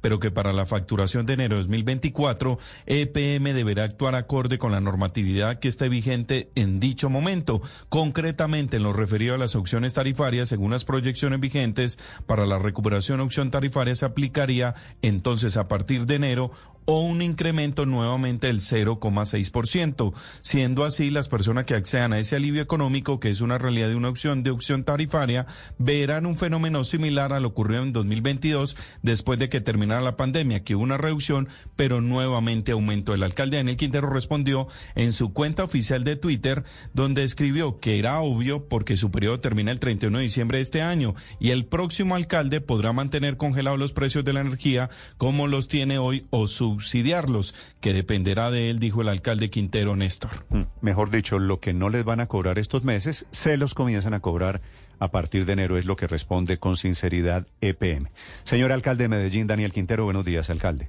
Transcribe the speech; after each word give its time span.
pero 0.00 0.20
que 0.20 0.30
para 0.30 0.52
la 0.52 0.66
facturación 0.66 1.26
de 1.26 1.34
enero 1.34 1.56
de 1.56 1.62
2024, 1.62 2.58
EPM 2.86 3.52
deberá 3.52 3.84
actuar 3.84 4.14
acorde 4.14 4.58
con 4.58 4.72
la 4.72 4.80
normatividad 4.80 5.58
que 5.58 5.68
esté 5.68 5.88
vigente 5.88 6.50
en 6.54 6.80
dicho 6.80 7.10
momento. 7.10 7.60
Concretamente, 7.88 8.76
en 8.76 8.82
lo 8.82 8.92
referido 8.92 9.34
a 9.34 9.38
las 9.38 9.56
opciones 9.56 9.94
tarifarias, 9.94 10.48
según 10.48 10.70
las 10.70 10.84
proyecciones 10.84 11.40
vigentes, 11.40 11.98
para 12.26 12.46
la 12.46 12.58
recuperación 12.58 13.20
opción 13.20 13.50
tarifaria 13.50 13.94
se 13.94 14.06
aplicaría 14.06 14.74
entonces 15.02 15.56
a 15.56 15.68
partir 15.68 16.06
de 16.06 16.16
enero 16.16 16.50
o 16.90 17.00
un 17.00 17.20
incremento 17.20 17.84
nuevamente 17.84 18.46
del 18.46 18.60
0,6%. 18.60 20.14
Siendo 20.40 20.86
así, 20.86 21.10
las 21.10 21.28
personas 21.28 21.66
que 21.66 21.74
accedan 21.74 22.14
a 22.14 22.18
ese 22.18 22.34
alivio 22.34 22.62
económico, 22.62 23.20
que 23.20 23.28
es 23.28 23.42
una 23.42 23.58
realidad 23.58 23.90
de 23.90 23.94
una 23.94 24.08
opción 24.08 24.42
de 24.42 24.50
opción 24.50 24.84
tarifaria, 24.84 25.46
verán 25.76 26.24
un 26.24 26.38
fenómeno 26.38 26.84
similar 26.84 27.34
a 27.34 27.40
lo 27.40 27.48
ocurrido 27.48 27.82
en 27.82 27.92
2022 27.92 28.74
después 29.02 29.38
de 29.38 29.50
que 29.50 29.60
terminara 29.60 30.00
la 30.00 30.16
pandemia, 30.16 30.64
que 30.64 30.76
hubo 30.76 30.82
una 30.82 30.96
reducción, 30.96 31.48
pero 31.76 32.00
nuevamente 32.00 32.72
aumentó. 32.72 33.12
El 33.12 33.22
alcalde 33.22 33.58
Daniel 33.58 33.76
Quintero 33.76 34.08
respondió 34.08 34.66
en 34.94 35.12
su 35.12 35.34
cuenta 35.34 35.64
oficial 35.64 36.04
de 36.04 36.16
Twitter, 36.16 36.64
donde 36.94 37.22
escribió 37.22 37.80
que 37.80 37.98
era 37.98 38.18
obvio 38.20 38.66
porque 38.66 38.96
su 38.96 39.10
periodo 39.10 39.40
termina 39.40 39.72
el 39.72 39.78
31 39.78 40.16
de 40.16 40.24
diciembre 40.24 40.56
de 40.56 40.62
este 40.62 40.80
año 40.80 41.14
y 41.38 41.50
el 41.50 41.66
próximo 41.66 42.14
alcalde 42.14 42.62
podrá 42.62 42.94
mantener 42.94 43.36
congelados 43.36 43.78
los 43.78 43.92
precios 43.92 44.24
de 44.24 44.32
la 44.32 44.40
energía 44.40 44.88
como 45.18 45.48
los 45.48 45.68
tiene 45.68 45.98
hoy 45.98 46.26
o 46.30 46.48
su 46.48 46.77
subsidiarlos, 46.78 47.54
que 47.80 47.92
dependerá 47.92 48.50
de 48.50 48.70
él, 48.70 48.78
dijo 48.78 49.02
el 49.02 49.08
alcalde 49.08 49.50
Quintero 49.50 49.96
Néstor. 49.96 50.46
Mm, 50.48 50.62
mejor 50.80 51.10
dicho, 51.10 51.38
lo 51.38 51.58
que 51.58 51.72
no 51.74 51.88
les 51.88 52.04
van 52.04 52.20
a 52.20 52.28
cobrar 52.28 52.58
estos 52.58 52.84
meses, 52.84 53.26
se 53.32 53.56
los 53.56 53.74
comienzan 53.74 54.14
a 54.14 54.20
cobrar 54.20 54.60
a 55.00 55.10
partir 55.10 55.44
de 55.44 55.54
enero, 55.54 55.76
es 55.76 55.86
lo 55.86 55.96
que 55.96 56.06
responde 56.06 56.58
con 56.58 56.76
sinceridad 56.76 57.46
EPM. 57.60 58.10
Señor 58.44 58.70
alcalde 58.70 59.04
de 59.04 59.08
Medellín, 59.08 59.46
Daniel 59.48 59.72
Quintero, 59.72 60.04
buenos 60.04 60.24
días, 60.24 60.50
alcalde. 60.50 60.88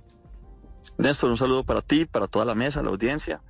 Néstor, 0.97 1.31
un 1.31 1.37
saludo 1.37 1.63
para 1.63 1.81
ti, 1.81 2.05
para 2.05 2.27
toda 2.27 2.45
la 2.45 2.55
mesa, 2.55 2.83
la 2.83 2.89
audiencia. 2.89 3.41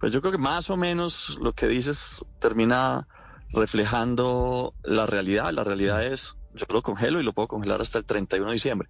Pues 0.00 0.12
yo 0.12 0.20
creo 0.20 0.32
que 0.32 0.38
más 0.38 0.70
o 0.70 0.76
menos 0.76 1.38
lo 1.40 1.52
que 1.52 1.68
dices 1.68 2.24
termina 2.40 3.06
reflejando 3.52 4.74
la 4.82 5.06
realidad. 5.06 5.52
La 5.52 5.62
realidad 5.62 6.04
es, 6.04 6.36
yo 6.54 6.66
lo 6.68 6.82
congelo 6.82 7.20
y 7.20 7.22
lo 7.24 7.32
puedo 7.32 7.48
congelar 7.48 7.80
hasta 7.80 7.98
el 7.98 8.04
31 8.04 8.48
de 8.48 8.54
diciembre. 8.54 8.88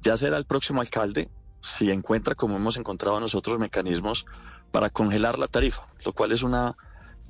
Ya 0.00 0.16
será 0.16 0.36
el 0.36 0.44
próximo 0.44 0.80
alcalde 0.80 1.28
si 1.66 1.90
encuentra, 1.90 2.34
como 2.34 2.56
hemos 2.56 2.76
encontrado 2.76 3.18
nosotros, 3.20 3.58
mecanismos 3.58 4.26
para 4.70 4.90
congelar 4.90 5.38
la 5.38 5.48
tarifa, 5.48 5.88
lo 6.04 6.12
cual 6.12 6.32
es 6.32 6.42
una 6.42 6.76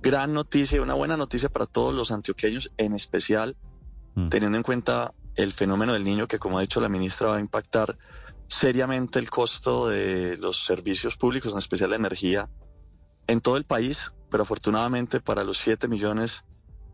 gran 0.00 0.34
noticia 0.34 0.76
y 0.76 0.80
una 0.80 0.94
buena 0.94 1.16
noticia 1.16 1.48
para 1.48 1.66
todos 1.66 1.94
los 1.94 2.10
antioqueños, 2.10 2.70
en 2.76 2.94
especial 2.94 3.56
mm. 4.14 4.28
teniendo 4.28 4.58
en 4.58 4.62
cuenta 4.62 5.12
el 5.34 5.52
fenómeno 5.52 5.92
del 5.92 6.04
niño 6.04 6.28
que, 6.28 6.38
como 6.38 6.58
ha 6.58 6.62
dicho 6.62 6.80
la 6.80 6.88
ministra, 6.88 7.28
va 7.28 7.36
a 7.36 7.40
impactar 7.40 7.98
seriamente 8.48 9.18
el 9.18 9.30
costo 9.30 9.88
de 9.88 10.36
los 10.36 10.64
servicios 10.64 11.16
públicos, 11.16 11.52
en 11.52 11.58
especial 11.58 11.90
la 11.90 11.96
energía, 11.96 12.48
en 13.26 13.40
todo 13.40 13.56
el 13.56 13.64
país, 13.64 14.12
pero 14.30 14.44
afortunadamente 14.44 15.20
para 15.20 15.44
los 15.44 15.58
7 15.58 15.88
millones 15.88 16.44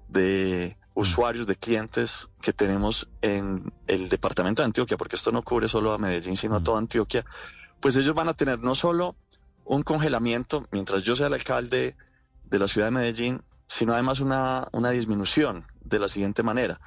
de 0.08 0.76
usuarios, 0.94 1.46
de 1.46 1.56
clientes 1.56 2.28
que 2.40 2.52
tenemos 2.52 3.08
en 3.22 3.72
el 3.86 4.08
departamento 4.08 4.62
de 4.62 4.66
Antioquia, 4.66 4.96
porque 4.96 5.16
esto 5.16 5.32
no 5.32 5.42
cubre 5.42 5.68
solo 5.68 5.92
a 5.92 5.98
Medellín, 5.98 6.36
sino 6.36 6.56
a 6.56 6.62
toda 6.62 6.78
Antioquia, 6.78 7.24
pues 7.80 7.96
ellos 7.96 8.14
van 8.14 8.28
a 8.28 8.34
tener 8.34 8.58
no 8.58 8.74
solo 8.74 9.16
un 9.64 9.82
congelamiento 9.82 10.66
mientras 10.70 11.02
yo 11.02 11.14
sea 11.14 11.28
el 11.28 11.34
alcalde 11.34 11.96
de 12.44 12.58
la 12.58 12.68
ciudad 12.68 12.88
de 12.88 12.92
Medellín, 12.92 13.42
sino 13.66 13.94
además 13.94 14.20
una, 14.20 14.68
una 14.72 14.90
disminución 14.90 15.66
de 15.82 15.98
la 15.98 16.08
siguiente 16.08 16.42
manera. 16.42 16.80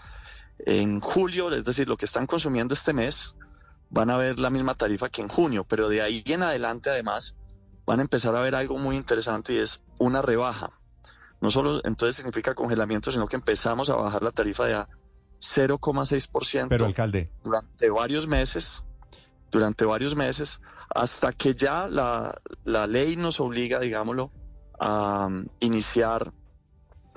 En 0.60 1.00
julio, 1.02 1.52
es 1.52 1.64
decir, 1.64 1.88
lo 1.90 1.98
que 1.98 2.06
están 2.06 2.28
consumiendo 2.28 2.74
este 2.74 2.94
mes, 2.94 3.36
van 3.90 4.10
a 4.10 4.18
ver 4.18 4.40
la 4.40 4.50
misma 4.50 4.76
tarifa 4.76 5.10
que 5.10 5.22
en 5.22 5.28
junio, 5.28 5.64
pero 5.64 5.90
de 5.90 6.02
ahí 6.02 6.24
en 6.28 6.44
adelante 6.44 6.90
además 6.90 7.36
van 7.86 8.00
a 8.00 8.04
empezar 8.04 8.36
a 8.36 8.42
ver 8.42 8.56
algo 8.56 8.78
muy 8.78 8.96
interesante 8.96 9.54
y 9.54 9.58
es 9.58 9.82
una 9.98 10.22
rebaja 10.22 10.72
no 11.42 11.52
solo 11.52 11.82
entonces 11.84 12.16
significa 12.16 12.56
congelamiento, 12.56 13.12
sino 13.12 13.28
que 13.28 13.36
empezamos 13.36 13.90
a 13.90 13.96
bajar 13.96 14.24
la 14.24 14.32
tarifa 14.32 14.66
de 14.66 14.76
a 14.76 14.90
0,6%. 15.40 16.68
Pero 16.70 16.86
alcalde. 16.86 17.32
Durante 17.44 17.90
varios 17.90 18.28
meses, 18.28 18.84
durante 19.52 19.86
varios 19.86 20.16
meses, 20.16 20.62
hasta 20.90 21.34
que 21.34 21.56
ya 21.56 21.88
la, 21.88 22.42
la 22.64 22.88
ley 22.88 23.16
nos 23.16 23.40
obliga, 23.40 23.80
digámoslo, 23.80 24.32
a 24.80 25.28
um, 25.28 25.46
iniciar 25.60 26.34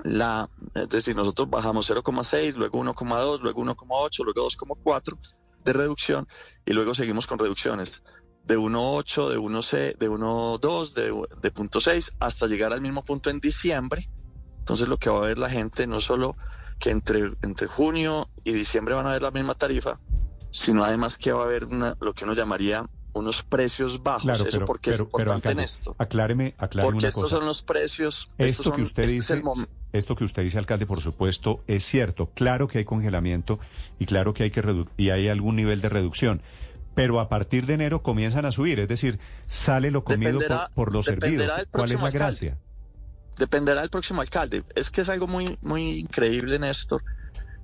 la, 0.03 0.49
es 0.75 0.89
decir, 0.89 1.15
nosotros 1.15 1.49
bajamos 1.49 1.89
0,6, 1.89 2.55
luego 2.55 2.79
1,2, 2.79 3.41
luego 3.41 3.63
1,8, 3.63 4.23
luego 4.23 4.47
2,4 4.47 5.17
de 5.63 5.73
reducción 5.73 6.27
y 6.65 6.71
luego 6.71 6.93
seguimos 6.93 7.27
con 7.27 7.37
reducciones 7.37 8.01
de 8.49 8.57
1.8, 8.57 9.29
de 9.29 9.37
1.2, 9.39 9.97
de 9.97 10.09
1.2, 10.09 10.93
de, 10.93 11.03
de 11.39 11.53
0.6, 11.53 12.13
hasta 12.19 12.47
llegar 12.47 12.73
al 12.73 12.81
mismo 12.81 13.05
punto 13.05 13.29
en 13.29 13.39
diciembre. 13.39 14.09
Entonces 14.57 14.89
lo 14.89 14.97
que 14.97 15.11
va 15.11 15.19
a 15.19 15.27
ver 15.27 15.37
la 15.37 15.51
gente 15.51 15.85
no 15.85 16.01
solo 16.01 16.35
que 16.79 16.89
entre, 16.89 17.31
entre 17.43 17.67
junio 17.67 18.27
y 18.43 18.53
diciembre 18.53 18.95
van 18.95 19.05
a 19.05 19.11
ver 19.11 19.21
la 19.21 19.29
misma 19.29 19.53
tarifa, 19.53 19.99
sino 20.49 20.83
además 20.83 21.19
que 21.19 21.31
va 21.31 21.43
a 21.43 21.45
haber 21.45 21.65
una, 21.65 21.95
lo 22.01 22.13
que 22.13 22.25
uno 22.25 22.33
llamaría 22.33 22.89
unos 23.13 23.43
precios 23.43 24.01
bajos. 24.01 24.23
Claro, 24.23 24.45
Eso 24.47 24.65
porque 24.65 24.91
es 24.91 24.99
importante 24.99 25.51
en 25.51 25.59
esto. 25.59 25.95
Acláreme, 25.99 26.55
acláreme 26.57 26.91
Porque 26.91 27.07
estos 27.07 27.29
son 27.29 27.45
los 27.45 27.61
precios. 27.61 28.33
Esto 28.39 28.71
que 28.71 28.81
usted 28.81 29.03
este 29.03 29.35
dice, 29.35 29.43
esto 29.93 30.15
que 30.15 30.23
usted 30.23 30.41
dice, 30.41 30.57
alcalde, 30.57 30.87
por 30.87 31.01
supuesto, 31.01 31.63
es 31.67 31.83
cierto. 31.83 32.31
Claro 32.33 32.67
que 32.67 32.79
hay 32.79 32.85
congelamiento 32.85 33.59
y 33.99 34.05
claro 34.05 34.33
que 34.33 34.43
hay 34.43 34.51
que 34.51 34.85
y 34.97 35.11
hay 35.11 35.27
algún 35.27 35.55
nivel 35.55 35.81
de 35.81 35.89
reducción 35.89 36.41
pero 36.95 37.19
a 37.19 37.29
partir 37.29 37.65
de 37.65 37.75
enero 37.75 38.01
comienzan 38.03 38.45
a 38.45 38.51
subir, 38.51 38.79
es 38.79 38.87
decir, 38.87 39.19
sale 39.45 39.91
lo 39.91 40.03
comido 40.03 40.39
por, 40.73 40.91
los 40.91 41.05
servidos. 41.05 41.49
¿Cuál 41.71 41.91
es 41.91 42.01
la 42.01 42.11
gracia? 42.11 42.57
Dependerá 43.37 43.81
del 43.81 43.89
próximo 43.89 44.21
alcalde. 44.21 44.63
Es 44.75 44.91
que 44.91 45.01
es 45.01 45.09
algo 45.09 45.27
muy, 45.27 45.57
muy 45.61 45.99
increíble, 45.99 46.59
Néstor, 46.59 47.03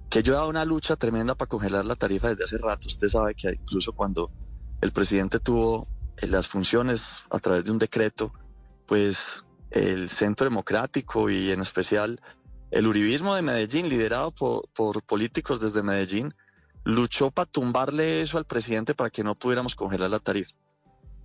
que 0.09 0.23
yo 0.23 0.33
he 0.33 0.35
dado 0.37 0.49
una 0.49 0.63
lucha 0.63 0.95
tremenda 0.95 1.35
para 1.35 1.49
congelar 1.49 1.85
la 1.85 1.95
tarifa 1.95 2.29
desde 2.29 2.45
hace 2.45 2.57
rato. 2.57 2.87
Usted 2.87 3.07
sabe 3.07 3.35
que 3.35 3.49
incluso 3.49 3.91
cuando 3.91 4.31
el 4.81 4.91
presidente 4.91 5.39
tuvo 5.39 5.87
eh, 6.17 6.27
las 6.27 6.47
funciones 6.47 7.23
a 7.29 7.39
través 7.39 7.65
de 7.65 7.71
un 7.71 7.79
decreto, 7.79 8.31
pues 8.85 9.43
el 9.71 10.09
Centro 10.09 10.45
Democrático 10.45 11.29
y 11.29 11.51
en 11.51 11.59
especial 11.59 12.21
el 12.71 12.87
Uribismo 12.87 13.35
de 13.35 13.41
Medellín, 13.41 13.89
liderado 13.89 14.31
por, 14.31 14.69
por 14.73 15.03
políticos 15.03 15.59
desde 15.59 15.83
Medellín, 15.83 16.33
luchó 16.85 17.31
para 17.31 17.49
tumbarle 17.49 18.21
eso 18.21 18.37
al 18.37 18.45
presidente 18.45 18.93
para 18.93 19.09
que 19.09 19.23
no 19.23 19.35
pudiéramos 19.35 19.75
congelar 19.75 20.09
la 20.09 20.19
tarifa. 20.19 20.55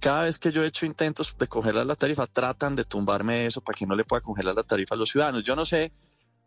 Cada 0.01 0.25
vez 0.25 0.39
que 0.39 0.51
yo 0.51 0.65
he 0.65 0.67
hecho 0.67 0.87
intentos 0.87 1.37
de 1.39 1.47
congelar 1.47 1.85
la 1.85 1.95
tarifa, 1.95 2.27
tratan 2.27 2.75
de 2.75 2.85
tumbarme 2.85 3.47
eso 3.47 3.61
para 3.61 3.77
que 3.77 3.87
no 3.87 3.95
le 3.95 4.05
pueda 4.05 4.23
congelar 4.23 4.55
la 4.55 4.63
tarifa 4.63 4.95
a 4.95 4.99
los 4.99 5.11
ciudadanos. 5.11 5.45
Yo 5.45 5.55
no 5.55 5.67
sé 5.67 5.93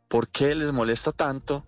por 0.07 0.27
qué 0.27 0.55
les 0.55 0.73
molesta 0.73 1.11
tanto 1.11 1.63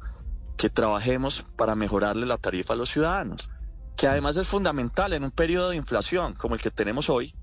que 0.57 0.71
trabajemos 0.71 1.45
para 1.55 1.75
mejorarle 1.75 2.25
la 2.25 2.39
tarifa 2.39 2.73
a 2.73 2.77
los 2.77 2.89
ciudadanos, 2.89 3.51
que 3.95 4.07
además 4.07 4.37
es 4.37 4.47
fundamental 4.47 5.13
en 5.13 5.23
un 5.23 5.31
periodo 5.31 5.69
de 5.69 5.75
inflación 5.75 6.33
como 6.33 6.55
el 6.55 6.61
que 6.61 6.71
tenemos 6.71 7.09
hoy, 7.11 7.35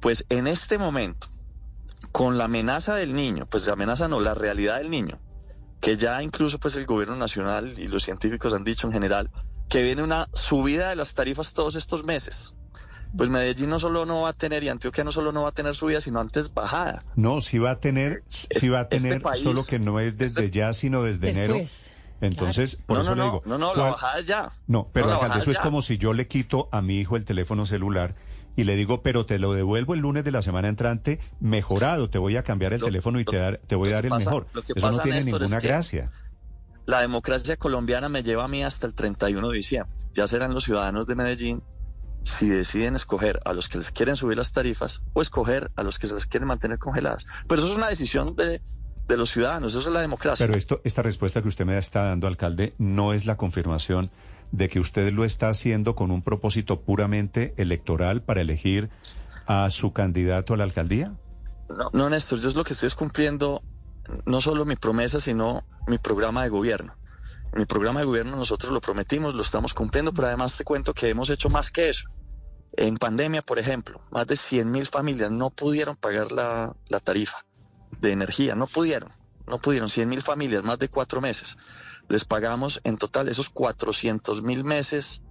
pues 0.00 0.26
en 0.28 0.46
este 0.46 0.76
momento, 0.76 1.28
con 2.12 2.36
la 2.36 2.44
amenaza 2.44 2.94
del 2.96 3.14
niño, 3.14 3.46
pues 3.46 3.66
la 3.66 3.72
amenaza 3.72 4.08
no, 4.08 4.20
la 4.20 4.34
realidad 4.34 4.76
del 4.76 4.90
niño, 4.90 5.18
que 5.88 5.96
ya 5.96 6.22
incluso 6.22 6.58
pues 6.58 6.76
el 6.76 6.84
gobierno 6.84 7.16
nacional 7.16 7.72
y 7.78 7.86
los 7.86 8.02
científicos 8.02 8.52
han 8.52 8.62
dicho 8.62 8.86
en 8.86 8.92
general 8.92 9.30
que 9.70 9.82
viene 9.82 10.02
una 10.02 10.28
subida 10.34 10.90
de 10.90 10.96
las 10.96 11.14
tarifas 11.14 11.54
todos 11.54 11.76
estos 11.76 12.04
meses. 12.04 12.54
Pues 13.16 13.30
Medellín 13.30 13.70
no 13.70 13.80
solo 13.80 14.04
no 14.04 14.20
va 14.20 14.28
a 14.28 14.32
tener 14.34 14.62
y 14.64 14.68
Antioquia 14.68 15.02
no 15.02 15.12
solo 15.12 15.32
no 15.32 15.44
va 15.44 15.48
a 15.48 15.52
tener 15.52 15.74
subida, 15.74 16.02
sino 16.02 16.20
antes 16.20 16.52
bajada. 16.52 17.06
No, 17.16 17.40
sí 17.40 17.58
va 17.58 17.70
a 17.70 17.80
tener, 17.80 18.22
sí 18.28 18.68
va 18.68 18.80
a 18.80 18.82
este 18.82 18.98
tener, 18.98 19.22
solo 19.36 19.64
que 19.64 19.78
no 19.78 19.98
es 19.98 20.18
desde 20.18 20.44
este 20.44 20.58
ya, 20.58 20.74
sino 20.74 21.02
desde 21.02 21.30
enero. 21.30 21.56
Entonces, 22.20 22.76
por 22.76 23.00
eso 23.00 23.14
no, 23.14 23.16
le 23.16 23.22
digo. 23.22 23.42
No, 23.46 23.58
no, 23.58 23.74
la 23.74 23.90
bajada 23.90 24.18
es 24.18 24.26
ya. 24.26 24.50
No, 24.66 24.88
pero 24.92 25.10
eso 25.36 25.50
es 25.50 25.58
como 25.58 25.82
si 25.82 25.98
yo 25.98 26.12
le 26.12 26.26
quito 26.26 26.68
a 26.72 26.82
mi 26.82 26.98
hijo 26.98 27.16
el 27.16 27.24
teléfono 27.24 27.66
celular 27.66 28.14
y 28.56 28.64
le 28.64 28.74
digo, 28.74 29.02
pero 29.02 29.24
te 29.24 29.38
lo 29.38 29.52
devuelvo 29.52 29.94
el 29.94 30.00
lunes 30.00 30.24
de 30.24 30.32
la 30.32 30.42
semana 30.42 30.68
entrante 30.68 31.20
mejorado, 31.38 32.10
te 32.10 32.18
voy 32.18 32.36
a 32.36 32.42
cambiar 32.42 32.72
el 32.72 32.82
teléfono 32.82 33.20
y 33.20 33.24
te, 33.24 33.36
dar, 33.36 33.60
te 33.66 33.76
voy 33.76 33.90
a 33.92 33.94
dar 33.94 34.06
el 34.06 34.12
mejor. 34.12 34.48
Eso 34.74 34.90
no 34.90 34.98
tiene 34.98 35.22
ninguna 35.22 35.60
gracia. 35.60 36.10
la 36.84 37.00
democracia 37.00 37.56
colombiana 37.56 38.08
me 38.08 38.24
lleva 38.24 38.44
a 38.44 38.48
mí 38.48 38.64
hasta 38.64 38.88
el 38.88 38.94
31 38.94 39.48
de 39.48 39.56
diciembre. 39.56 39.94
Ya 40.12 40.26
serán 40.26 40.54
los 40.54 40.64
ciudadanos 40.64 41.06
de 41.06 41.14
Medellín 41.14 41.62
si 42.24 42.48
deciden 42.48 42.96
escoger 42.96 43.40
a 43.44 43.52
los 43.52 43.68
que 43.68 43.78
les 43.78 43.92
quieren 43.92 44.16
subir 44.16 44.36
las 44.36 44.52
tarifas 44.52 45.02
o 45.12 45.22
escoger 45.22 45.70
a 45.76 45.84
los 45.84 46.00
que 46.00 46.08
se 46.08 46.14
les 46.14 46.26
quieren 46.26 46.48
mantener 46.48 46.78
congeladas. 46.78 47.26
Pero 47.46 47.60
eso 47.60 47.70
es 47.70 47.76
una 47.76 47.88
decisión 47.88 48.34
de, 48.34 48.60
de 49.08 49.16
los 49.16 49.30
ciudadanos, 49.30 49.74
eso 49.74 49.88
es 49.88 49.92
la 49.92 50.02
democracia. 50.02 50.46
Pero 50.46 50.56
esto, 50.56 50.80
esta 50.84 51.02
respuesta 51.02 51.40
que 51.40 51.48
usted 51.48 51.64
me 51.64 51.76
está 51.78 52.04
dando, 52.04 52.26
alcalde, 52.26 52.74
no 52.78 53.14
es 53.14 53.24
la 53.24 53.36
confirmación 53.36 54.10
de 54.52 54.68
que 54.68 54.80
usted 54.80 55.12
lo 55.12 55.24
está 55.24 55.48
haciendo 55.48 55.94
con 55.94 56.10
un 56.10 56.22
propósito 56.22 56.82
puramente 56.82 57.54
electoral 57.56 58.22
para 58.22 58.42
elegir 58.42 58.90
a 59.46 59.70
su 59.70 59.92
candidato 59.92 60.52
a 60.54 60.58
la 60.58 60.64
alcaldía. 60.64 61.14
No, 61.70 61.90
no, 61.92 62.10
Néstor, 62.10 62.40
yo 62.40 62.50
es 62.50 62.54
lo 62.54 62.64
que 62.64 62.74
estoy 62.74 62.86
es 62.86 62.94
cumpliendo 62.94 63.62
no 64.26 64.40
solo 64.40 64.64
mi 64.64 64.76
promesa, 64.76 65.20
sino 65.20 65.64
mi 65.86 65.98
programa 65.98 66.42
de 66.42 66.50
gobierno. 66.50 66.94
Mi 67.54 67.64
programa 67.64 68.00
de 68.00 68.06
gobierno 68.06 68.36
nosotros 68.36 68.72
lo 68.72 68.80
prometimos, 68.80 69.34
lo 69.34 69.42
estamos 69.42 69.72
cumpliendo, 69.72 70.12
pero 70.12 70.28
además 70.28 70.56
te 70.56 70.64
cuento 70.64 70.92
que 70.92 71.08
hemos 71.08 71.30
hecho 71.30 71.48
más 71.48 71.70
que 71.70 71.88
eso. 71.88 72.08
En 72.72 72.98
pandemia, 72.98 73.40
por 73.40 73.58
ejemplo, 73.58 74.02
más 74.10 74.26
de 74.26 74.36
100 74.36 74.70
mil 74.70 74.86
familias 74.86 75.30
no 75.30 75.48
pudieron 75.48 75.96
pagar 75.96 76.30
la, 76.30 76.74
la 76.88 77.00
tarifa 77.00 77.47
de 78.00 78.10
energía, 78.12 78.54
no 78.54 78.66
pudieron, 78.66 79.10
no 79.46 79.58
pudieron, 79.58 79.88
100 79.88 80.08
mil 80.08 80.22
familias, 80.22 80.62
más 80.62 80.78
de 80.78 80.88
cuatro 80.88 81.20
meses. 81.20 81.56
Les 82.08 82.24
pagamos 82.24 82.80
en 82.84 82.96
total 82.96 83.28
esos 83.28 83.50
400 83.50 84.42
mil 84.42 84.64
meses 84.64 85.22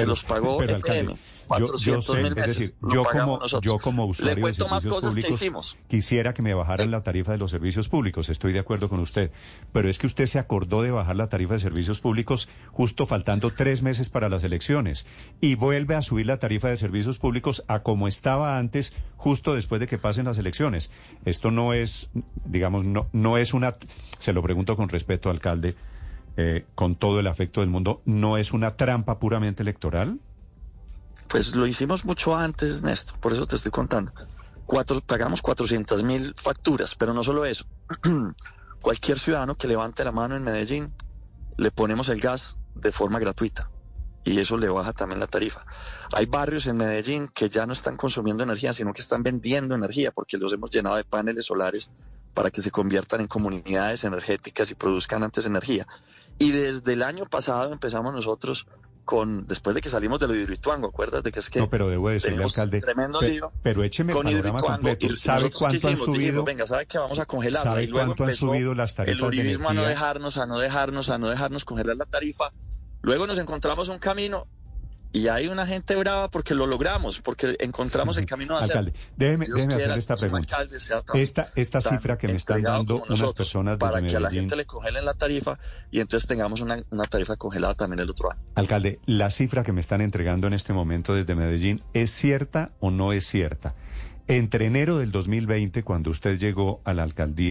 se 0.00 0.06
los 0.06 0.24
pagó 0.24 0.58
pero, 0.58 0.76
EPM. 0.76 1.10
alcalde, 1.10 1.18
yo, 1.54 1.66
400 1.66 2.06
yo 2.06 2.14
sé, 2.14 2.22
mil 2.22 2.34
es 2.36 2.36
meses. 2.36 2.58
decir, 2.58 2.76
lo 2.80 2.90
yo 2.94 3.04
como, 3.04 3.40
yo 3.60 3.78
como 3.78 4.06
usuario 4.06 4.34
Le 4.34 4.40
cuento 4.40 4.64
de 4.64 4.70
más 4.70 4.82
servicios 4.82 5.00
que 5.02 5.08
públicos 5.08 5.30
hicimos. 5.36 5.78
quisiera 5.88 6.34
que 6.34 6.42
me 6.42 6.54
bajaran 6.54 6.90
la 6.90 7.02
tarifa 7.02 7.32
de 7.32 7.38
los 7.38 7.50
servicios 7.52 7.88
públicos. 7.88 8.28
Estoy 8.28 8.52
de 8.52 8.58
acuerdo 8.58 8.88
con 8.88 9.00
usted, 9.00 9.30
pero 9.72 9.88
es 9.88 9.98
que 9.98 10.06
usted 10.06 10.26
se 10.26 10.38
acordó 10.40 10.82
de 10.82 10.90
bajar 10.90 11.16
la 11.16 11.28
tarifa 11.28 11.54
de 11.54 11.60
servicios 11.60 12.00
públicos 12.00 12.48
justo 12.72 13.06
faltando 13.06 13.50
tres 13.52 13.82
meses 13.82 14.08
para 14.10 14.28
las 14.28 14.42
elecciones 14.44 15.06
y 15.40 15.54
vuelve 15.54 15.94
a 15.94 16.02
subir 16.02 16.26
la 16.26 16.38
tarifa 16.38 16.68
de 16.68 16.76
servicios 16.76 17.18
públicos 17.18 17.64
a 17.68 17.80
como 17.84 18.08
estaba 18.08 18.58
antes, 18.58 18.92
justo 19.16 19.54
después 19.54 19.80
de 19.80 19.86
que 19.86 19.98
pasen 19.98 20.24
las 20.24 20.38
elecciones. 20.38 20.90
Esto 21.24 21.50
no 21.52 21.72
es, 21.72 22.10
digamos, 22.44 22.84
no, 22.84 23.08
no 23.12 23.38
es 23.38 23.54
una, 23.54 23.76
se 24.18 24.32
lo 24.32 24.42
pregunto 24.42 24.76
con 24.76 24.88
respeto, 24.88 25.30
alcalde, 25.30 25.76
eh, 26.36 26.66
con 26.74 26.96
todo 26.96 27.20
el 27.20 27.26
afecto 27.26 27.60
del 27.60 27.70
mundo, 27.70 28.02
¿no 28.04 28.36
es 28.36 28.52
una 28.52 28.76
trampa 28.76 29.18
puramente 29.18 29.62
electoral? 29.62 30.18
Pues 31.28 31.56
lo 31.56 31.66
hicimos 31.66 32.04
mucho 32.04 32.36
antes, 32.36 32.82
Néstor, 32.82 33.18
por 33.18 33.32
eso 33.32 33.46
te 33.46 33.56
estoy 33.56 33.72
contando. 33.72 34.12
Pagamos 35.06 35.42
400 35.42 36.02
mil 36.02 36.34
facturas, 36.36 36.94
pero 36.94 37.14
no 37.14 37.22
solo 37.22 37.44
eso. 37.44 37.64
Cualquier 38.80 39.18
ciudadano 39.18 39.56
que 39.56 39.68
levante 39.68 40.04
la 40.04 40.12
mano 40.12 40.36
en 40.36 40.42
Medellín, 40.42 40.92
le 41.56 41.70
ponemos 41.70 42.08
el 42.08 42.20
gas 42.20 42.56
de 42.74 42.92
forma 42.92 43.18
gratuita 43.18 43.70
y 44.26 44.40
eso 44.40 44.56
le 44.56 44.68
baja 44.68 44.92
también 44.92 45.20
la 45.20 45.28
tarifa. 45.28 45.64
Hay 46.12 46.26
barrios 46.26 46.66
en 46.66 46.76
Medellín 46.76 47.28
que 47.28 47.48
ya 47.48 47.64
no 47.64 47.72
están 47.72 47.96
consumiendo 47.96 48.42
energía, 48.42 48.72
sino 48.72 48.92
que 48.92 49.00
están 49.00 49.22
vendiendo 49.22 49.74
energía 49.74 50.10
porque 50.10 50.36
los 50.36 50.52
hemos 50.52 50.70
llenado 50.70 50.96
de 50.96 51.04
paneles 51.04 51.46
solares 51.46 51.90
para 52.36 52.50
que 52.50 52.60
se 52.60 52.70
conviertan 52.70 53.22
en 53.22 53.28
comunidades 53.28 54.04
energéticas 54.04 54.70
y 54.70 54.74
produzcan 54.74 55.22
antes 55.24 55.46
energía. 55.46 55.86
Y 56.38 56.50
desde 56.50 56.92
el 56.92 57.02
año 57.02 57.24
pasado 57.24 57.72
empezamos 57.72 58.12
nosotros 58.12 58.66
con, 59.06 59.46
después 59.46 59.72
de 59.74 59.80
que 59.80 59.88
salimos 59.88 60.20
de 60.20 60.26
lo 60.26 60.34
de 60.34 60.40
Hidroituango, 60.42 60.88
¿acuerdas 60.88 61.22
de 61.22 61.32
que 61.32 61.38
es 61.40 61.48
que 61.48 61.60
No, 61.60 61.70
pero 61.70 61.88
debo 61.88 62.10
decirle, 62.10 62.44
alcalde, 62.44 62.80
tremendo 62.80 63.20
pe- 63.20 63.28
lío 63.30 63.52
pero 63.62 63.82
écheme 63.84 64.12
el 64.12 64.16
con 64.18 64.26
panorama 64.26 64.48
Hidroituango 64.58 64.74
completo. 64.82 65.06
y 65.06 65.16
¿Sabe 65.16 65.50
cuánto 65.50 65.64
han 65.64 65.70
quisimos, 65.70 65.98
dijimos, 66.00 66.14
subido? 66.16 66.44
venga, 66.44 66.66
¿sabe 66.66 66.84
que 66.86 66.98
vamos 66.98 67.18
a 67.18 67.24
congelarla? 67.24 67.70
¿Sabe 67.70 67.84
y 67.84 67.86
luego 67.86 68.06
cuánto 68.08 68.24
han 68.24 68.34
subido 68.34 68.74
las 68.74 68.94
tarifas 68.94 69.14
el 69.14 69.20
de 69.22 69.26
uribismo 69.28 69.70
a 69.70 69.74
no 69.74 69.84
dejarnos, 69.84 70.36
a 70.36 70.44
no 70.46 70.58
dejarnos, 70.58 71.08
a 71.08 71.16
no 71.18 71.28
dejarnos 71.28 71.64
congelar 71.64 71.96
la 71.96 72.04
tarifa. 72.04 72.52
Luego 73.00 73.26
nos 73.26 73.38
encontramos 73.38 73.88
un 73.88 73.98
camino 73.98 74.46
y 75.18 75.28
hay 75.28 75.46
una 75.48 75.66
gente 75.66 75.96
brava 75.96 76.30
porque 76.30 76.54
lo 76.54 76.66
logramos, 76.66 77.20
porque 77.20 77.56
encontramos 77.60 78.16
el 78.18 78.26
camino 78.26 78.56
a 78.56 78.60
hacer. 78.60 78.72
Alcalde, 78.76 78.92
déjeme, 79.16 79.46
hacer 79.74 79.90
esta 79.98 80.16
pregunta. 80.16 80.56
tan- 80.56 81.20
Esta, 81.20 81.48
esta 81.56 81.80
cifra 81.80 82.18
que 82.18 82.26
me 82.28 82.34
están 82.36 82.56
dando 82.62 82.96
unas 82.96 83.32
personas 83.34 83.78
para 83.78 84.00
que 84.02 84.16
a 84.16 84.20
la 84.20 84.30
gente 84.30 84.56
le 84.56 84.64
congelen 84.66 85.04
la 85.04 85.14
tarifa 85.14 85.58
y 85.90 86.00
entonces 86.00 86.28
tengamos 86.28 86.60
una, 86.60 86.82
una 86.90 87.04
tarifa 87.04 87.36
congelada 87.36 87.74
también 87.74 88.00
el 88.00 88.10
otro 88.10 88.30
año. 88.30 88.40
Alcalde, 88.54 89.00
la 89.06 89.30
cifra 89.30 89.62
que 89.62 89.72
me 89.72 89.80
están 89.80 90.00
entregando 90.00 90.46
en 90.46 90.52
este 90.52 90.72
momento 90.72 91.14
desde 91.14 91.34
Medellín, 91.34 91.82
¿es 91.94 92.10
cierta 92.10 92.72
o 92.80 92.90
no 92.90 93.12
es 93.12 93.26
cierta? 93.26 93.74
Entre 94.28 94.66
enero 94.66 94.98
del 94.98 95.12
2020, 95.12 95.82
cuando 95.84 96.10
usted 96.10 96.38
llegó 96.38 96.80
a 96.84 96.92
la 96.94 97.04
alcaldía, 97.04 97.50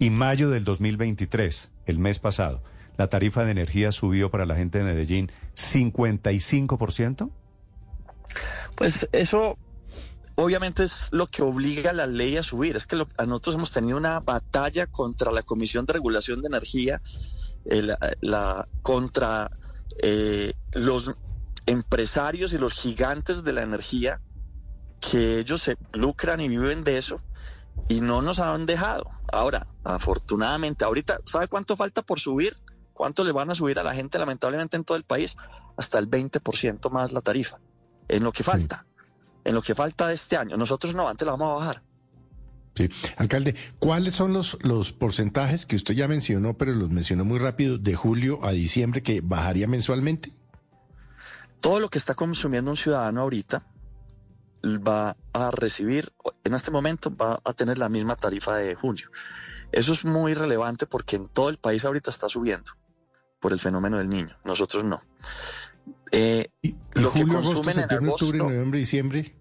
Y 0.00 0.08
mayo 0.08 0.48
del 0.48 0.64
2023, 0.64 1.70
el 1.84 1.98
mes 1.98 2.18
pasado, 2.18 2.62
la 2.96 3.08
tarifa 3.08 3.44
de 3.44 3.50
energía 3.50 3.92
subió 3.92 4.30
para 4.30 4.46
la 4.46 4.56
gente 4.56 4.78
de 4.78 4.84
Medellín 4.84 5.30
55%. 5.54 7.30
Pues 8.76 9.08
eso 9.12 9.58
obviamente 10.36 10.84
es 10.84 11.08
lo 11.12 11.26
que 11.26 11.42
obliga 11.42 11.90
a 11.90 11.92
la 11.92 12.06
ley 12.06 12.38
a 12.38 12.42
subir. 12.42 12.76
Es 12.76 12.86
que 12.86 12.96
nosotros 12.96 13.56
hemos 13.56 13.72
tenido 13.72 13.98
una 13.98 14.20
batalla 14.20 14.86
contra 14.86 15.30
la 15.32 15.42
Comisión 15.42 15.84
de 15.84 15.92
Regulación 15.92 16.40
de 16.40 16.48
Energía, 16.48 17.02
contra 18.80 19.50
eh, 20.02 20.54
los 20.72 21.12
empresarios 21.66 22.54
y 22.54 22.58
los 22.58 22.72
gigantes 22.72 23.44
de 23.44 23.52
la 23.52 23.62
energía, 23.62 24.22
que 24.98 25.40
ellos 25.40 25.60
se 25.60 25.76
lucran 25.92 26.40
y 26.40 26.48
viven 26.48 26.84
de 26.84 26.96
eso 26.96 27.20
y 27.88 28.00
no 28.00 28.22
nos 28.22 28.38
han 28.38 28.66
dejado. 28.66 29.10
Ahora, 29.32 29.66
afortunadamente, 29.84 30.84
ahorita, 30.84 31.18
¿sabe 31.24 31.48
cuánto 31.48 31.76
falta 31.76 32.02
por 32.02 32.20
subir? 32.20 32.56
¿Cuánto 32.92 33.24
le 33.24 33.32
van 33.32 33.50
a 33.50 33.54
subir 33.54 33.78
a 33.78 33.82
la 33.82 33.94
gente 33.94 34.18
lamentablemente 34.18 34.76
en 34.76 34.84
todo 34.84 34.96
el 34.96 35.04
país? 35.04 35.36
Hasta 35.76 35.98
el 35.98 36.10
20% 36.10 36.90
más 36.90 37.12
la 37.12 37.20
tarifa, 37.20 37.58
en 38.08 38.22
lo 38.22 38.32
que 38.32 38.44
falta. 38.44 38.86
En 39.44 39.54
lo 39.54 39.62
que 39.62 39.74
falta 39.74 40.06
de 40.06 40.14
este 40.14 40.36
año. 40.36 40.56
Nosotros 40.56 40.94
no, 40.94 41.08
antes 41.08 41.24
la 41.24 41.32
vamos 41.32 41.52
a 41.52 41.64
bajar. 41.64 41.82
Sí. 42.74 42.88
Alcalde, 43.16 43.56
¿cuáles 43.78 44.14
son 44.14 44.32
los, 44.32 44.58
los 44.60 44.92
porcentajes 44.92 45.66
que 45.66 45.76
usted 45.76 45.94
ya 45.94 46.06
mencionó, 46.06 46.54
pero 46.54 46.72
los 46.72 46.90
mencionó 46.90 47.24
muy 47.24 47.38
rápido, 47.38 47.78
de 47.78 47.94
julio 47.94 48.44
a 48.44 48.52
diciembre 48.52 49.02
que 49.02 49.20
bajaría 49.22 49.66
mensualmente? 49.66 50.32
todo 51.60 51.78
lo 51.78 51.88
que 51.88 51.98
está 51.98 52.14
consumiendo 52.14 52.70
un 52.70 52.76
ciudadano 52.76 53.20
ahorita 53.20 53.62
va 54.64 55.16
a 55.32 55.50
recibir, 55.50 56.12
en 56.44 56.54
este 56.54 56.70
momento 56.70 57.14
va 57.14 57.40
a 57.44 57.52
tener 57.52 57.78
la 57.78 57.88
misma 57.88 58.16
tarifa 58.16 58.56
de 58.56 58.74
junio. 58.74 59.10
Eso 59.72 59.92
es 59.92 60.04
muy 60.04 60.34
relevante 60.34 60.86
porque 60.86 61.16
en 61.16 61.28
todo 61.28 61.48
el 61.48 61.58
país 61.58 61.84
ahorita 61.84 62.10
está 62.10 62.28
subiendo 62.28 62.72
por 63.40 63.52
el 63.52 63.60
fenómeno 63.60 63.98
del 63.98 64.08
niño, 64.08 64.36
nosotros 64.44 64.84
no. 64.84 65.02
Eh, 66.12 66.46
¿Y, 66.62 66.68
y 66.68 66.76
Lo 66.94 67.12
que 67.12 67.20
agosto, 67.20 67.34
consumen 67.42 67.68
en 67.70 67.74
septiembre, 67.82 68.10
octubre, 68.12 68.38
agosto- 68.38 68.44
noviembre, 68.50 68.78
diciembre? 68.80 69.36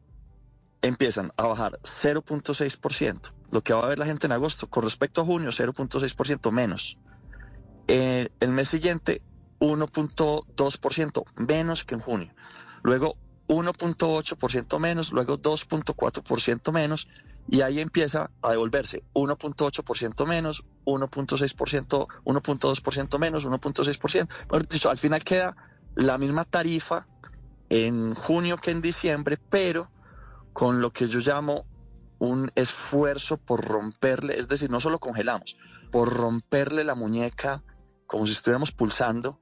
empiezan 0.81 1.33
a 1.35 1.47
bajar 1.47 1.77
0.6%. 1.83 3.33
Lo 3.51 3.61
que 3.61 3.73
va 3.73 3.83
a 3.83 3.87
ver 3.87 3.99
la 3.99 4.05
gente 4.05 4.27
en 4.27 4.31
agosto 4.31 4.67
con 4.69 4.83
respecto 4.83 5.21
a 5.21 5.25
junio, 5.25 5.49
0.6% 5.51 6.51
menos. 6.51 6.97
Eh, 7.87 8.29
el 8.39 8.51
mes 8.51 8.69
siguiente, 8.69 9.21
1.2% 9.59 11.23
menos 11.35 11.83
que 11.83 11.95
en 11.95 12.01
junio. 12.01 12.33
Luego 12.83 13.17
1.8% 13.49 14.79
menos, 14.79 15.11
luego 15.11 15.39
2.4% 15.39 16.71
menos, 16.71 17.09
y 17.49 17.61
ahí 17.61 17.79
empieza 17.79 18.29
a 18.43 18.51
devolverse 18.51 19.03
1.8% 19.13 20.27
menos, 20.27 20.65
1.6%, 20.85 22.07
1.2% 22.23 23.19
menos, 23.19 23.47
1.6%. 23.47 24.27
Mejor 24.51 24.67
dicho, 24.67 24.89
al 24.91 24.99
final 24.99 25.23
queda 25.23 25.55
la 25.95 26.19
misma 26.19 26.45
tarifa 26.45 27.07
en 27.69 28.13
junio 28.13 28.57
que 28.57 28.69
en 28.69 28.81
diciembre, 28.81 29.39
pero 29.49 29.89
con 30.53 30.79
lo 30.79 30.93
que 30.93 31.07
yo 31.07 31.19
llamo 31.19 31.65
un 32.19 32.51
esfuerzo 32.53 33.37
por 33.37 33.65
romperle, 33.65 34.37
es 34.37 34.47
decir, 34.47 34.69
no 34.69 34.79
solo 34.79 34.99
congelamos, 34.99 35.57
por 35.91 36.13
romperle 36.13 36.83
la 36.83 36.93
muñeca, 36.93 37.63
como 38.05 38.27
si 38.27 38.33
estuviéramos 38.33 38.71
pulsando, 38.71 39.39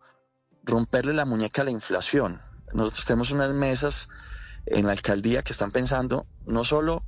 romperle 0.63 1.13
la 1.13 1.25
muñeca 1.25 1.63
a 1.63 1.65
la 1.65 1.71
inflación. 1.71 2.46
Nosotros 2.73 3.05
tenemos 3.05 3.31
unas 3.31 3.53
mesas 3.53 4.07
en 4.65 4.85
la 4.87 4.93
alcaldía 4.93 5.43
que 5.43 5.53
están 5.53 5.71
pensando 5.71 6.27
no 6.45 6.63
solo 6.63 7.05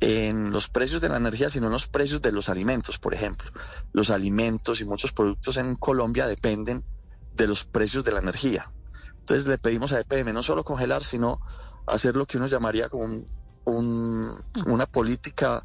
en 0.00 0.50
los 0.52 0.68
precios 0.68 1.00
de 1.00 1.08
la 1.10 1.18
energía, 1.18 1.50
sino 1.50 1.66
en 1.66 1.72
los 1.72 1.88
precios 1.88 2.22
de 2.22 2.32
los 2.32 2.48
alimentos, 2.48 2.98
por 2.98 3.14
ejemplo. 3.14 3.50
Los 3.92 4.10
alimentos 4.10 4.80
y 4.80 4.84
muchos 4.86 5.12
productos 5.12 5.56
en 5.58 5.76
Colombia 5.76 6.26
dependen 6.26 6.84
de 7.32 7.46
los 7.46 7.64
precios 7.64 8.04
de 8.04 8.12
la 8.12 8.20
energía. 8.20 8.72
Entonces 9.20 9.46
le 9.48 9.58
pedimos 9.58 9.92
a 9.92 10.00
EPM 10.00 10.32
no 10.32 10.42
solo 10.42 10.64
congelar, 10.64 11.04
sino 11.04 11.40
hacer 11.86 12.16
lo 12.16 12.26
que 12.26 12.38
uno 12.38 12.46
llamaría 12.46 12.88
como 12.88 13.04
un, 13.04 13.30
un- 13.64 14.44
una 14.66 14.86
política 14.86 15.64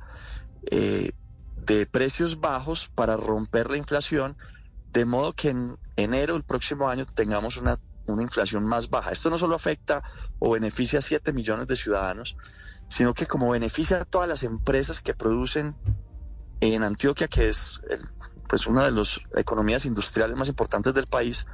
eh, 0.71 1.11
de 1.55 1.85
precios 1.85 2.39
bajos 2.39 2.89
para 2.93 3.17
romper 3.17 3.69
la 3.71 3.77
inflación, 3.77 4.37
de 4.85 5.05
modo 5.05 5.33
que 5.33 5.49
en 5.49 5.77
enero 5.95 6.33
del 6.33 6.43
próximo 6.43 6.89
año 6.89 7.05
tengamos 7.15 7.57
una, 7.57 7.77
una 8.07 8.23
inflación 8.23 8.65
más 8.65 8.89
baja. 8.89 9.11
Esto 9.11 9.29
no 9.29 9.37
solo 9.37 9.55
afecta 9.55 10.03
o 10.39 10.51
beneficia 10.51 10.99
a 10.99 11.01
7 11.01 11.33
millones 11.33 11.67
de 11.67 11.75
ciudadanos, 11.75 12.37
sino 12.89 13.13
que 13.13 13.25
como 13.27 13.51
beneficia 13.51 14.01
a 14.01 14.05
todas 14.05 14.27
las 14.29 14.43
empresas 14.43 15.01
que 15.01 15.13
producen 15.13 15.75
en 16.61 16.83
Antioquia, 16.83 17.27
que 17.27 17.49
es 17.49 17.81
el- 17.89 18.07
pues 18.47 18.67
una 18.67 18.85
de 18.85 18.91
las 18.91 19.19
economías 19.35 19.85
industriales 19.85 20.37
más 20.37 20.49
importantes 20.49 20.93
del 20.93 21.07
país, 21.07 21.45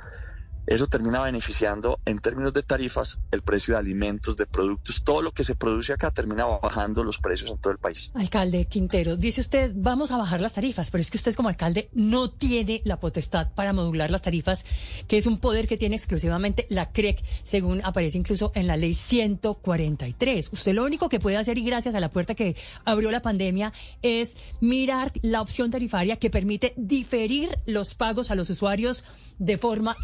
eso 0.68 0.88
termina 0.88 1.22
beneficiando 1.22 2.00
en 2.06 2.20
términos 2.20 2.54
de 2.54 2.64
tarifas 2.64 3.20
el 3.32 3.42
precio 3.42 3.74
de 3.74 3.80
alimentos, 3.80 4.38
de 4.38 4.46
productos, 4.46 5.04
todo 5.04 5.22
lo 5.22 5.32
que 5.32 5.44
se 5.44 5.56
produce 5.56 5.94
acá 5.94 6.12
termina 6.12 6.46
bajando 6.46 7.04
los 7.04 7.18
precios 7.18 7.52
en 7.52 7.58
todo 7.58 7.74
el 7.74 7.80
país. 7.80 8.12
Alcalde 8.14 8.66
Quintero, 8.66 9.18
dice 9.18 9.42
usted, 9.42 9.74
vamos 9.76 10.12
a 10.12 10.18
bajar 10.18 10.42
las 10.42 10.54
tarifas, 10.54 10.92
pero 10.92 11.02
es 11.02 11.12
que 11.12 11.18
usted 11.18 11.36
como 11.36 11.50
alcalde 11.50 11.90
no 11.94 12.30
tiene 12.30 12.82
la 12.86 13.00
potestad 13.00 13.54
para 13.54 13.74
modular 13.74 14.12
las 14.12 14.22
tarifas, 14.22 14.66
que 15.08 15.18
es 15.18 15.26
un 15.26 15.40
poder 15.40 15.68
que 15.68 15.78
tiene 15.78 15.96
exclusivamente 15.96 16.68
la 16.70 16.92
CREC, 16.92 17.24
según 17.44 17.82
aparece 17.84 18.18
incluso 18.18 18.52
en 18.56 18.68
la 18.68 18.78
ley 18.78 18.94
143. 18.94 20.50
Usted 20.52 20.74
lo 20.74 20.86
único 20.86 21.10
que 21.10 21.20
puede 21.20 21.38
hacer, 21.38 21.58
y 21.58 21.64
gracias 21.64 21.96
a 21.96 22.00
la 22.00 22.10
puerta 22.10 22.36
que 22.36 22.56
abrió 22.86 23.12
la 23.12 23.22
pandemia, 23.22 23.74
es 24.02 24.38
mirar 24.60 25.12
la 25.22 25.42
opción 25.42 25.72
tarifaria 25.72 26.18
que 26.18 26.30
permite 26.30 26.74
diferir 26.78 27.58
los 27.66 27.96
pagos 27.96 28.32
a 28.32 28.36
los 28.36 28.50
usuarios 28.50 29.04
de 29.40 29.58
forma 29.58 29.98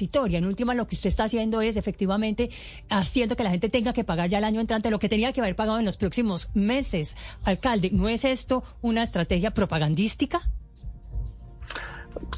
En 0.00 0.46
última, 0.46 0.74
lo 0.74 0.86
que 0.86 0.94
usted 0.94 1.08
está 1.08 1.24
haciendo 1.24 1.60
es 1.60 1.76
efectivamente 1.76 2.50
haciendo 2.88 3.36
que 3.36 3.42
la 3.42 3.50
gente 3.50 3.68
tenga 3.68 3.92
que 3.92 4.04
pagar 4.04 4.28
ya 4.28 4.38
el 4.38 4.44
año 4.44 4.60
entrante 4.60 4.90
lo 4.90 4.98
que 4.98 5.08
tenía 5.08 5.32
que 5.32 5.40
haber 5.40 5.56
pagado 5.56 5.78
en 5.78 5.84
los 5.84 5.96
próximos 5.96 6.48
meses. 6.54 7.16
Alcalde, 7.44 7.90
¿no 7.92 8.08
es 8.08 8.24
esto 8.24 8.62
una 8.80 9.02
estrategia 9.02 9.52
propagandística? 9.52 10.40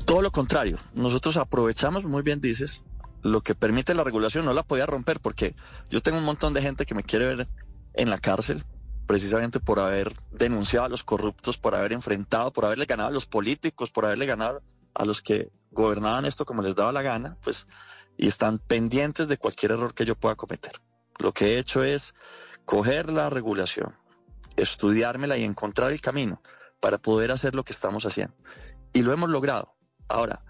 Todo 0.05 0.23
lo 0.23 0.33
contrario, 0.33 0.79
nosotros 0.95 1.37
aprovechamos, 1.37 2.05
muy 2.05 2.23
bien 2.23 2.40
dices, 2.40 2.85
lo 3.23 3.43
que 3.43 3.55
permite 3.55 3.95
la 3.95 4.05
regulación, 4.05 4.45
no 4.45 4.52
la 4.52 4.62
podía 4.62 4.87
romper 4.87 5.21
porque 5.21 5.55
yo 5.90 6.00
tengo 6.00 6.19
un 6.19 6.25
montón 6.25 6.55
de 6.55 6.62
gente 6.62 6.87
que 6.87 6.95
me 6.95 7.02
quiere 7.02 7.26
ver 7.26 7.49
en 7.95 8.11
la 8.11 8.19
cárcel 8.19 8.64
precisamente 9.07 9.59
por 9.59 9.81
haber 9.81 10.12
denunciado 10.31 10.87
a 10.87 10.88
los 10.88 11.02
corruptos, 11.02 11.59
por 11.59 11.75
haber 11.75 11.93
enfrentado, 11.93 12.52
por 12.52 12.64
haberle 12.64 12.87
ganado 12.87 13.09
a 13.09 13.12
los 13.12 13.26
políticos, 13.26 13.90
por 13.90 14.07
haberle 14.07 14.25
ganado 14.25 14.62
a 14.95 15.05
los 15.05 15.21
que 15.21 15.50
gobernaban 15.71 16.25
esto 16.25 16.45
como 16.45 16.62
les 16.62 16.75
daba 16.75 16.93
la 16.93 17.03
gana, 17.03 17.37
pues, 17.43 17.67
y 18.17 18.29
están 18.29 18.59
pendientes 18.59 19.29
de 19.29 19.39
cualquier 19.39 19.73
error 19.73 19.95
que 19.95 20.05
yo 20.05 20.15
pueda 20.15 20.35
cometer. 20.35 20.73
Lo 21.19 21.33
que 21.33 21.55
he 21.55 21.59
hecho 21.59 21.83
es 21.83 22.15
coger 22.65 23.11
la 23.11 23.31
regulación, 23.31 23.97
estudiármela 24.57 25.37
y 25.37 25.45
encontrar 25.45 25.93
el 25.93 26.00
camino 26.00 26.43
para 26.81 26.99
poder 26.99 27.31
hacer 27.31 27.55
lo 27.55 27.65
que 27.65 27.73
estamos 27.73 28.07
haciendo. 28.07 28.35
Y 28.93 29.03
lo 29.03 29.12
hemos 29.12 29.31
logrado. 29.31 29.75
Ahora, 30.09 30.45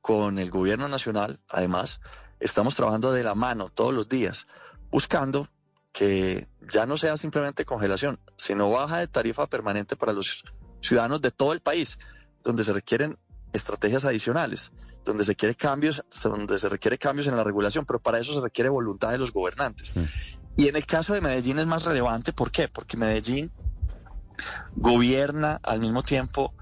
con 0.00 0.38
el 0.38 0.50
gobierno 0.50 0.88
nacional, 0.88 1.40
además, 1.48 2.00
estamos 2.40 2.74
trabajando 2.74 3.12
de 3.12 3.24
la 3.24 3.34
mano 3.34 3.68
todos 3.68 3.92
los 3.94 4.08
días, 4.08 4.46
buscando 4.90 5.48
que 5.92 6.48
ya 6.72 6.86
no 6.86 6.96
sea 6.96 7.16
simplemente 7.16 7.64
congelación, 7.64 8.18
sino 8.36 8.70
baja 8.70 8.98
de 8.98 9.08
tarifa 9.08 9.46
permanente 9.46 9.94
para 9.96 10.12
los 10.12 10.42
ciudadanos 10.80 11.20
de 11.20 11.30
todo 11.30 11.52
el 11.52 11.60
país, 11.60 11.98
donde 12.42 12.64
se 12.64 12.72
requieren 12.72 13.18
estrategias 13.52 14.04
adicionales, 14.04 14.72
donde 15.04 15.24
se 15.24 15.34
quiere 15.36 15.54
cambios, 15.54 16.04
donde 16.24 16.58
se 16.58 16.68
requiere 16.68 16.98
cambios 16.98 17.26
en 17.26 17.36
la 17.36 17.44
regulación, 17.44 17.84
pero 17.86 17.98
para 18.00 18.18
eso 18.18 18.32
se 18.32 18.40
requiere 18.40 18.70
voluntad 18.70 19.10
de 19.10 19.18
los 19.18 19.32
gobernantes. 19.32 19.92
Y 20.56 20.68
en 20.68 20.76
el 20.76 20.86
caso 20.86 21.14
de 21.14 21.20
Medellín 21.20 21.58
es 21.58 21.66
más 21.66 21.84
relevante, 21.84 22.32
¿por 22.32 22.50
qué? 22.50 22.68
Porque 22.68 22.96
Medellín 22.96 23.50
gobierna 24.74 25.60
al 25.62 25.80
mismo 25.80 26.02
tiempo 26.02 26.54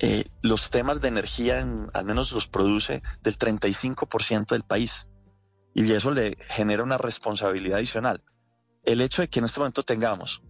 eh, 0.00 0.24
los 0.42 0.70
temas 0.70 1.00
de 1.00 1.08
energía, 1.08 1.58
en- 1.60 1.90
al 1.92 2.04
menos 2.04 2.30
los 2.32 2.46
produce 2.48 3.02
del 3.22 3.36
35% 3.36 4.54
del 4.54 4.62
país. 4.62 5.08
Y 5.74 5.90
eso 5.92 6.12
le 6.12 6.36
genera 6.50 6.84
una 6.84 6.98
responsabilidad 6.98 7.78
adicional. 7.78 8.22
El 8.84 9.00
hecho 9.00 9.22
de 9.22 9.28
que 9.28 9.40
en 9.40 9.46
este 9.46 9.58
momento 9.58 9.82
tengamos 9.82 10.42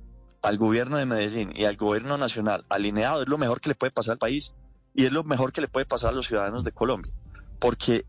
al 0.42 0.58
gobierno 0.58 0.98
de 0.98 1.06
Medellín 1.06 1.52
y 1.56 1.64
al 1.64 1.76
gobierno 1.76 2.18
nacional 2.18 2.64
alineado 2.68 3.22
es 3.22 3.28
lo 3.28 3.38
mejor 3.38 3.60
que 3.62 3.70
le 3.70 3.74
puede 3.74 3.90
pasar 3.90 4.12
al 4.12 4.18
país 4.18 4.52
y 4.94 5.04
es 5.04 5.12
lo 5.12 5.24
mejor 5.24 5.52
que 5.52 5.60
le 5.60 5.68
puede 5.68 5.86
pasar 5.86 6.10
a 6.10 6.14
los 6.14 6.26
ciudadanos 6.26 6.64
de 6.64 6.72
Colombia. 6.72 7.12
Porque 7.58 8.04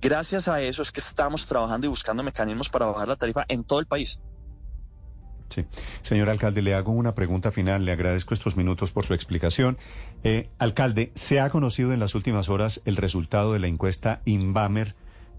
gracias 0.00 0.48
a 0.48 0.60
eso 0.60 0.82
es 0.82 0.92
que 0.92 1.00
estamos 1.00 1.46
trabajando 1.46 1.86
y 1.86 1.90
buscando 1.90 2.22
mecanismos 2.22 2.68
para 2.68 2.86
bajar 2.86 3.08
la 3.08 3.16
tarifa 3.16 3.44
en 3.48 3.64
todo 3.64 3.80
el 3.80 3.86
país. 3.86 4.20
Sí. 5.48 5.64
Señor 6.02 6.28
alcalde, 6.28 6.62
le 6.62 6.74
hago 6.74 6.92
una 6.92 7.14
pregunta 7.14 7.50
final. 7.50 7.84
Le 7.84 7.92
agradezco 7.92 8.34
estos 8.34 8.56
minutos 8.56 8.90
por 8.90 9.06
su 9.06 9.14
explicación. 9.14 9.78
Eh, 10.24 10.50
alcalde, 10.58 11.12
¿se 11.14 11.40
ha 11.40 11.50
conocido 11.50 11.92
en 11.92 12.00
las 12.00 12.14
últimas 12.14 12.48
horas 12.48 12.82
el 12.84 12.96
resultado 12.96 13.52
de 13.52 13.60
la 13.60 13.68
encuesta 13.68 14.22
Inbamer 14.24 14.94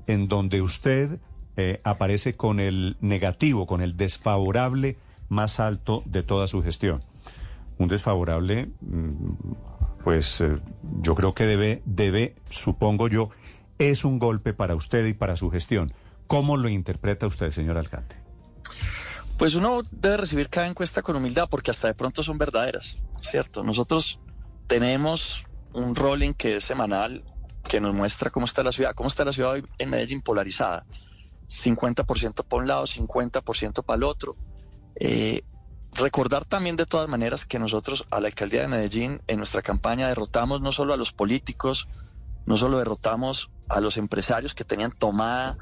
en 0.07 0.27
donde 0.27 0.62
usted 0.62 1.19
eh, 1.57 1.81
aparece 1.83 2.36
con 2.36 2.59
el 2.59 2.95
negativo, 3.01 3.67
con 3.67 3.81
el 3.81 3.97
desfavorable 3.97 4.97
más 5.29 5.59
alto 5.59 6.03
de 6.05 6.24
toda 6.24 6.47
su 6.47 6.63
gestión? 6.63 7.03
Un 7.77 7.89
desfavorable, 7.89 8.69
mm, 8.81 9.53
pues 10.08 10.40
eh, 10.40 10.58
yo 11.02 11.16
creo 11.16 11.34
que 11.34 11.46
debe, 11.46 11.82
debe, 11.84 12.34
supongo 12.50 13.10
yo, 13.10 13.30
es 13.78 14.06
un 14.06 14.20
golpe 14.20 14.54
para 14.54 14.74
usted 14.74 15.06
y 15.06 15.14
para 15.14 15.36
su 15.36 15.52
gestión. 15.52 15.94
¿Cómo 16.28 16.56
lo 16.56 16.70
interpreta 16.70 17.28
usted, 17.28 17.52
señor 17.52 17.78
alcalde? 17.78 18.16
Pues 19.38 19.56
uno 19.56 19.82
debe 19.92 20.16
recibir 20.16 20.48
cada 20.48 20.66
encuesta 20.66 21.02
con 21.02 21.18
humildad 21.18 21.50
porque 21.52 21.72
hasta 21.72 21.90
de 21.90 21.94
pronto 21.94 22.24
son 22.24 22.38
verdaderas, 22.38 22.98
¿cierto? 23.20 23.66
Nosotros 23.66 24.22
tenemos 24.68 25.46
un 25.74 25.94
rolling 25.94 26.32
que 26.32 26.56
es 26.56 26.64
semanal 26.64 27.26
que 27.68 27.82
nos 27.82 27.94
muestra 27.94 28.30
cómo 28.30 28.46
está 28.46 28.64
la 28.64 28.72
ciudad, 28.72 28.94
cómo 28.96 29.10
está 29.10 29.26
la 29.26 29.34
ciudad 29.34 29.52
hoy 29.52 29.66
en 29.78 29.90
Medellín 29.90 30.22
polarizada. 30.22 30.86
50% 31.50 32.46
para 32.46 32.62
un 32.62 32.68
lado, 32.70 32.86
50% 32.86 33.84
para 33.84 33.98
el 33.98 34.04
otro. 34.04 34.38
Eh, 34.96 35.44
recordar 35.94 36.46
también 36.46 36.75
de 36.75 36.86
todas 36.86 37.10
maneras 37.10 37.46
que 37.46 37.60
nosotros 37.60 38.06
a 38.12 38.20
la 38.20 38.27
alcaldía 38.27 38.62
de 38.62 38.67
Medellín 38.67 39.22
en 39.27 39.38
nuestra 39.38 39.62
campaña 39.62 40.08
derrotamos 40.08 40.62
no 40.62 40.72
solo 40.72 40.94
a 40.94 40.98
los 40.98 41.13
políticos, 41.13 41.88
no 42.46 42.58
solo 42.58 42.77
derrotamos 42.77 43.51
a 43.67 43.82
los 43.82 43.98
empresarios 43.98 44.53
que 44.56 44.63
tenían 44.63 44.91
tomada 44.91 45.58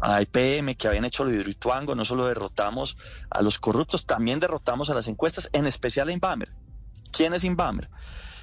a 0.00 0.22
IPM, 0.22 0.76
que 0.76 0.88
habían 0.88 1.04
hecho 1.04 1.24
lo 1.24 1.32
Hidroituango, 1.32 1.94
no 1.94 2.04
solo 2.04 2.26
derrotamos 2.26 2.96
a 3.30 3.42
los 3.42 3.58
corruptos, 3.58 4.06
también 4.06 4.40
derrotamos 4.40 4.88
a 4.90 4.94
las 4.94 5.08
encuestas, 5.08 5.50
en 5.52 5.66
especial 5.66 6.08
a 6.08 6.12
Inbamer. 6.12 6.52
¿Quién 7.12 7.34
es 7.34 7.44
Inbamer? 7.44 7.90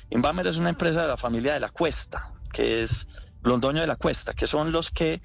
Inbamer 0.10 0.48
es 0.48 0.58
una 0.58 0.70
empresa 0.70 1.02
de 1.02 1.08
la 1.08 1.18
familia 1.18 1.54
de 1.54 1.60
la 1.60 1.70
Cuesta, 1.70 2.34
que 2.54 2.84
es 2.84 3.08
Londoño 3.42 3.82
de 3.82 3.88
la 3.88 3.96
Cuesta, 3.96 4.34
que 4.34 4.48
son 4.48 4.72
los 4.72 4.90
que 4.90 5.22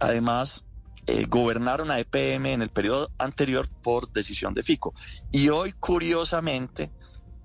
además 0.00 0.64
eh, 1.10 1.24
gobernaron 1.26 1.90
a 1.90 1.98
EPM 1.98 2.52
en 2.52 2.60
el 2.60 2.68
periodo 2.68 3.10
anterior 3.16 3.66
por 3.82 4.12
decisión 4.12 4.52
de 4.52 4.62
FICO. 4.62 4.92
Y 5.32 5.48
hoy, 5.48 5.72
curiosamente, 5.72 6.90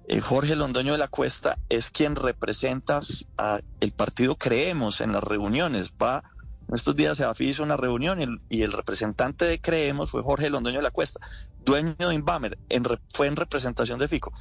eh, 0.10 0.20
Jorge 0.20 0.58
Londoño 0.58 0.92
de 0.92 0.98
la 0.98 1.08
Cuesta 1.08 1.58
es 1.70 1.90
quien 1.90 2.18
representa 2.18 3.00
a 3.38 3.62
el 3.80 3.94
partido 3.94 4.36
Creemos 4.36 5.00
en 5.00 5.14
las 5.14 5.24
reuniones. 5.24 5.94
En 5.98 6.74
estos 6.74 6.94
días 6.94 7.16
se 7.16 7.44
hizo 7.46 7.64
una 7.64 7.78
reunión 7.78 8.42
y 8.50 8.64
el, 8.64 8.74
representante 8.74 9.46
de 9.46 9.62
Creemos 9.62 10.12
fue 10.12 10.22
Jorge 10.22 10.50
Londoño 10.50 10.80
de 10.80 10.84
la 10.84 10.92
Cuesta, 10.92 11.26
dueño 11.64 11.96
de 11.98 12.16
Inbamer, 12.16 12.58
en 12.68 12.84
fue 13.14 13.28
en 13.28 13.38
representación 13.38 13.98
de 13.98 14.10
FICO. 14.10 14.34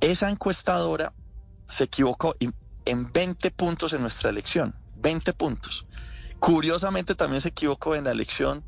Esa 0.00 0.30
encuestadora 0.30 1.12
se 1.66 1.84
equivocó 1.84 2.36
en 2.38 3.12
20 3.12 3.50
puntos 3.50 3.94
en 3.94 4.02
nuestra 4.02 4.30
elección, 4.30 4.76
20 4.94 5.32
puntos. 5.32 5.88
Curiosamente 6.40 7.14
también 7.14 7.40
se 7.40 7.48
equivocó 7.48 7.94
en 7.94 8.04
la 8.04 8.12
elección 8.12 8.64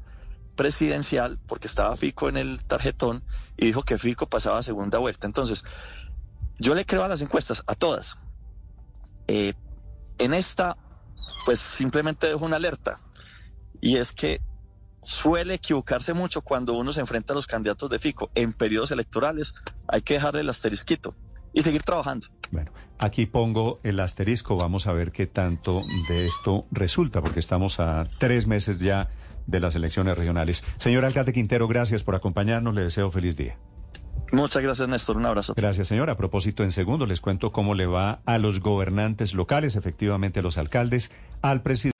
presidencial 0.56 1.38
porque 1.46 1.68
estaba 1.68 1.96
Fico 1.96 2.28
en 2.28 2.36
el 2.36 2.64
tarjetón 2.64 3.22
y 3.56 3.66
dijo 3.66 3.82
que 3.82 3.98
Fico 3.98 4.26
pasaba 4.26 4.58
a 4.58 4.62
segunda 4.62 4.98
vuelta. 4.98 5.26
Entonces, 5.26 5.64
yo 6.58 6.74
le 6.74 6.84
creo 6.84 7.04
a 7.04 7.08
las 7.08 7.22
encuestas, 7.22 7.62
a 7.66 7.74
todas. 7.74 8.18
Eh, 9.28 9.54
en 10.18 10.34
esta, 10.34 10.76
pues 11.46 11.60
simplemente 11.60 12.26
dejo 12.26 12.44
una 12.44 12.56
alerta 12.56 13.00
y 13.80 13.96
es 13.96 14.12
que 14.12 14.42
suele 15.02 15.54
equivocarse 15.54 16.12
mucho 16.12 16.42
cuando 16.42 16.74
uno 16.74 16.92
se 16.92 17.00
enfrenta 17.00 17.32
a 17.32 17.36
los 17.36 17.46
candidatos 17.46 17.88
de 17.88 17.98
Fico 17.98 18.30
en 18.34 18.52
periodos 18.52 18.90
electorales. 18.90 19.54
Hay 19.88 20.02
que 20.02 20.14
dejarle 20.14 20.40
el 20.40 20.50
asterisquito 20.50 21.14
y 21.52 21.62
seguir 21.62 21.82
trabajando. 21.82 22.26
Bueno, 22.50 22.72
aquí 22.98 23.26
pongo 23.26 23.80
el 23.82 24.00
asterisco, 24.00 24.56
vamos 24.56 24.86
a 24.86 24.92
ver 24.92 25.12
qué 25.12 25.26
tanto 25.26 25.82
de 26.08 26.26
esto 26.26 26.66
resulta, 26.70 27.20
porque 27.20 27.40
estamos 27.40 27.80
a 27.80 28.08
tres 28.18 28.46
meses 28.46 28.78
ya 28.78 29.08
de 29.46 29.60
las 29.60 29.74
elecciones 29.74 30.16
regionales. 30.16 30.64
Señor 30.78 31.04
alcalde 31.04 31.32
Quintero, 31.32 31.68
gracias 31.68 32.02
por 32.02 32.14
acompañarnos, 32.14 32.74
le 32.74 32.82
deseo 32.82 33.10
feliz 33.10 33.36
día. 33.36 33.56
Muchas 34.32 34.62
gracias, 34.62 34.88
Néstor. 34.88 35.16
Un 35.16 35.26
abrazo. 35.26 35.54
Gracias, 35.56 35.88
señor. 35.88 36.08
A 36.08 36.16
propósito, 36.16 36.62
en 36.62 36.70
segundo 36.70 37.04
les 37.04 37.20
cuento 37.20 37.50
cómo 37.50 37.74
le 37.74 37.86
va 37.86 38.20
a 38.26 38.38
los 38.38 38.60
gobernantes 38.60 39.34
locales, 39.34 39.74
efectivamente 39.74 40.38
a 40.38 40.42
los 40.42 40.56
alcaldes, 40.56 41.10
al 41.42 41.62
presidente. 41.62 41.99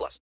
plus. 0.00 0.18